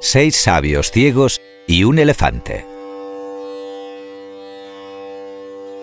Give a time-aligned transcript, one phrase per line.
[0.00, 2.66] seis sabios ciegos y un elefante.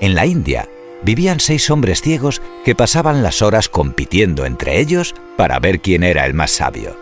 [0.00, 0.68] En la India
[1.02, 6.26] vivían seis hombres ciegos que pasaban las horas compitiendo entre ellos para ver quién era
[6.26, 6.96] el más sabio.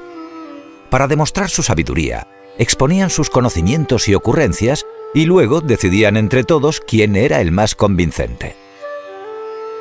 [0.91, 2.29] Para demostrar su sabiduría,
[2.59, 8.57] exponían sus conocimientos y ocurrencias y luego decidían entre todos quién era el más convincente.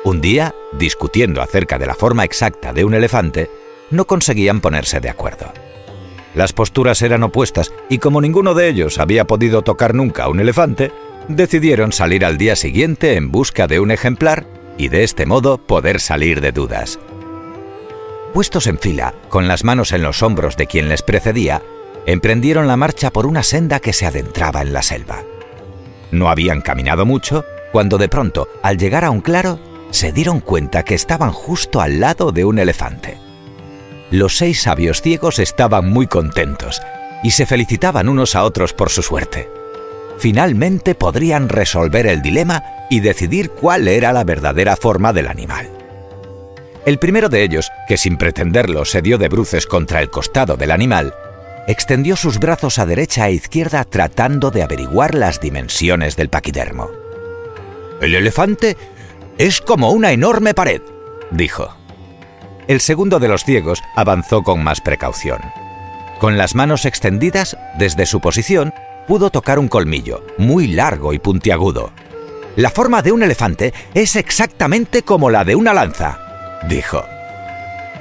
[0.04, 3.48] Un día, discutiendo acerca de la forma exacta de un elefante,
[3.90, 5.52] no conseguían ponerse de acuerdo.
[6.34, 10.90] Las posturas eran opuestas y como ninguno de ellos había podido tocar nunca un elefante,
[11.28, 14.46] decidieron salir al día siguiente en busca de un ejemplar
[14.78, 16.98] y de este modo poder salir de dudas.
[18.32, 21.62] Puestos en fila, con las manos en los hombros de quien les precedía,
[22.06, 25.22] emprendieron la marcha por una senda que se adentraba en la selva.
[26.10, 29.58] No habían caminado mucho cuando de pronto, al llegar a un claro,
[29.90, 33.21] se dieron cuenta que estaban justo al lado de un elefante
[34.12, 36.82] los seis sabios ciegos estaban muy contentos
[37.22, 39.48] y se felicitaban unos a otros por su suerte.
[40.18, 45.70] Finalmente podrían resolver el dilema y decidir cuál era la verdadera forma del animal.
[46.84, 50.72] El primero de ellos, que sin pretenderlo se dio de bruces contra el costado del
[50.72, 51.14] animal,
[51.66, 56.90] extendió sus brazos a derecha e izquierda tratando de averiguar las dimensiones del paquidermo.
[58.02, 58.76] El elefante
[59.38, 60.82] es como una enorme pared,
[61.30, 61.81] dijo.
[62.72, 65.42] El segundo de los ciegos avanzó con más precaución.
[66.18, 68.72] Con las manos extendidas, desde su posición,
[69.06, 71.92] pudo tocar un colmillo, muy largo y puntiagudo.
[72.56, 76.18] La forma de un elefante es exactamente como la de una lanza,
[76.66, 77.04] dijo.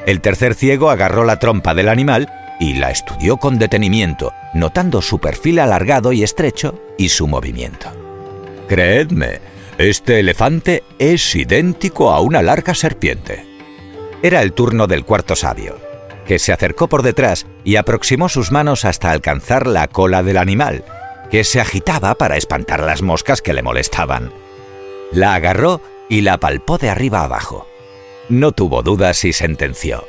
[0.05, 5.19] El tercer ciego agarró la trompa del animal y la estudió con detenimiento, notando su
[5.19, 7.91] perfil alargado y estrecho y su movimiento.
[8.69, 9.41] Creedme,
[9.77, 13.50] este elefante es idéntico a una larga serpiente.
[14.23, 15.77] Era el turno del cuarto sabio,
[16.27, 20.83] que se acercó por detrás y aproximó sus manos hasta alcanzar la cola del animal,
[21.31, 24.31] que se agitaba para espantar las moscas que le molestaban.
[25.11, 27.67] La agarró y la palpó de arriba abajo.
[28.29, 30.05] No tuvo dudas y sentenció.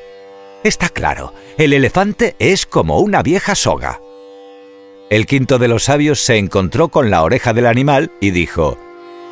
[0.63, 4.01] Está claro, el elefante es como una vieja soga.
[5.11, 8.79] El quinto de los sabios se encontró con la oreja del animal y dijo,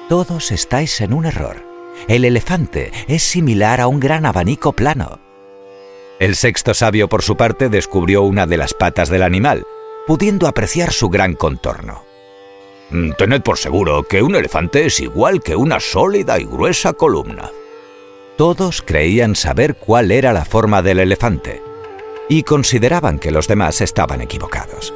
[0.08, 1.69] Todos estáis en un error
[2.08, 5.20] el elefante es similar a un gran abanico plano.
[6.18, 9.64] El sexto sabio, por su parte, descubrió una de las patas del animal,
[10.06, 12.04] pudiendo apreciar su gran contorno.
[12.90, 17.50] Mm, tened por seguro que un elefante es igual que una sólida y gruesa columna.
[18.36, 21.62] Todos creían saber cuál era la forma del elefante
[22.28, 24.92] y consideraban que los demás estaban equivocados.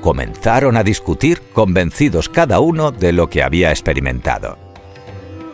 [0.00, 4.65] Comenzaron a discutir convencidos cada uno de lo que había experimentado.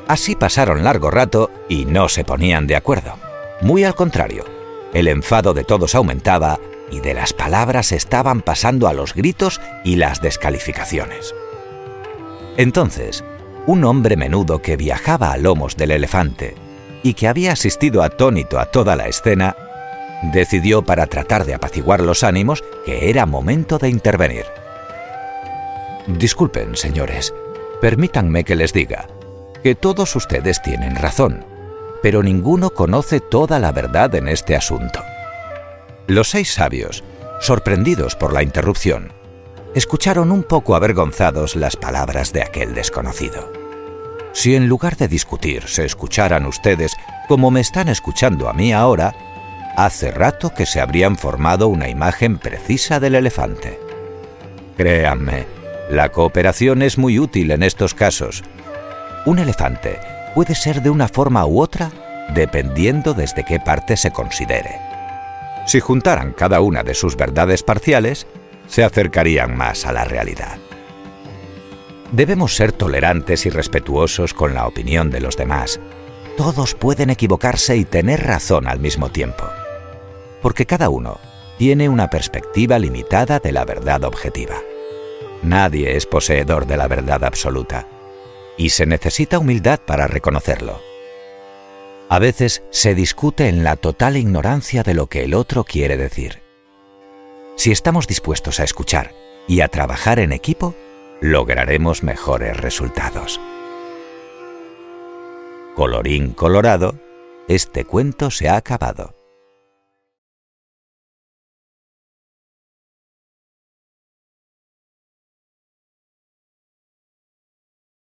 [0.09, 3.15] Así pasaron largo rato y no se ponían de acuerdo.
[3.61, 4.45] Muy al contrario,
[4.93, 6.59] el enfado de todos aumentaba
[6.91, 11.35] y de las palabras estaban pasando a los gritos y las descalificaciones.
[12.57, 13.25] Entonces,
[13.67, 16.55] un hombre menudo que viajaba a lomos del elefante
[17.03, 19.57] y que había asistido atónito a toda la escena,
[20.33, 24.45] decidió para tratar de apaciguar los ánimos que era momento de intervenir.
[26.07, 27.33] Disculpen, señores,
[27.81, 29.07] permítanme que les diga,
[29.63, 31.45] que todos ustedes tienen razón,
[32.03, 35.01] pero ninguno conoce toda la verdad en este asunto.
[36.07, 37.05] Los seis sabios,
[37.41, 39.13] sorprendidos por la interrupción,
[39.75, 43.53] escucharon un poco avergonzados las palabras de aquel desconocido.
[44.33, 46.97] Si en lugar de discutir se escucharan ustedes
[47.29, 49.15] como me están escuchando a mí ahora,
[49.77, 53.79] hace rato que se habrían formado una imagen precisa del elefante.
[54.77, 55.47] Créanme,
[55.91, 58.43] la cooperación es muy útil en estos casos,
[59.25, 60.01] un elefante
[60.35, 61.91] puede ser de una forma u otra
[62.35, 64.81] dependiendo desde qué parte se considere.
[65.67, 68.27] Si juntaran cada una de sus verdades parciales,
[68.67, 70.57] se acercarían más a la realidad.
[72.11, 75.81] Debemos ser tolerantes y respetuosos con la opinión de los demás.
[76.37, 79.45] Todos pueden equivocarse y tener razón al mismo tiempo,
[80.41, 81.19] porque cada uno
[81.59, 84.57] tiene una perspectiva limitada de la verdad objetiva.
[85.43, 87.87] Nadie es poseedor de la verdad absoluta
[88.63, 90.81] y se necesita humildad para reconocerlo.
[92.09, 96.43] A veces se discute en la total ignorancia de lo que el otro quiere decir.
[97.57, 99.15] Si estamos dispuestos a escuchar
[99.49, 100.77] y a trabajar en equipo,
[101.21, 103.41] lograremos mejores resultados.
[105.75, 106.95] Colorín colorado,
[107.49, 109.22] este cuento se ha acabado.